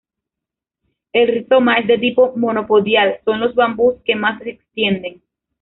[1.13, 5.21] El rizoma es de tipo monopodial, son los bambús que más se extienden.